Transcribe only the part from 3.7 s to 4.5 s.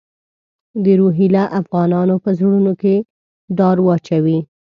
واچوي.